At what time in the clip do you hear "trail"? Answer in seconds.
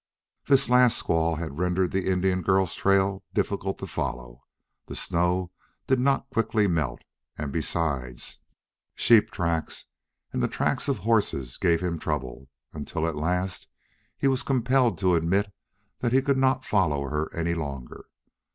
2.73-3.23